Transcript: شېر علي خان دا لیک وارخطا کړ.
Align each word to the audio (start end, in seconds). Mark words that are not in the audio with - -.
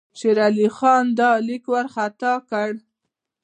شېر 0.19 0.37
علي 0.47 0.67
خان 0.77 1.05
دا 1.17 1.29
لیک 1.47 1.63
وارخطا 1.71 2.33
کړ. 2.49 2.71